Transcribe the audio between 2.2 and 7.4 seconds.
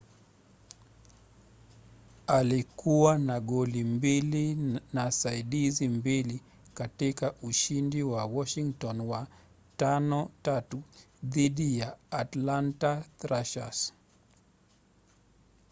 alikuwa na goli mbili na saidizi mbili katika